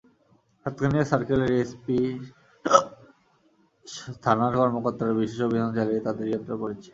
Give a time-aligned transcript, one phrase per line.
[0.61, 2.79] সাতকানিয়া সার্কেলের এএসপিসহ
[4.23, 6.89] থানার কর্মকর্তারা বিশেষ অভিযান চালিয়ে তাঁদের গ্রেপ্তার করেছেন।